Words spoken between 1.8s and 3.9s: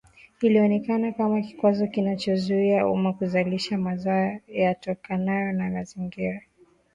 kinachozuia umma kuzalisha